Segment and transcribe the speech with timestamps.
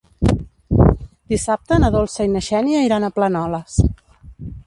[1.33, 3.79] Dissabte na Dolça i na Xènia iran a Planoles.